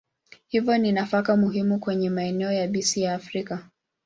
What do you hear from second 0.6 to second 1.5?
ni nafaka